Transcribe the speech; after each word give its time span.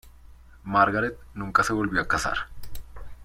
Margaret 0.63 1.15
nunca 1.35 1.61
se 1.63 1.73
volvió 1.73 2.01
a 2.01 2.07
casar. 2.07 2.35